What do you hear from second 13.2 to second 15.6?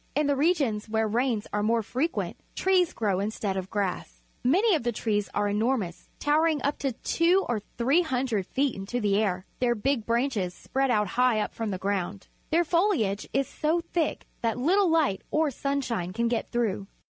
is so thick that little light or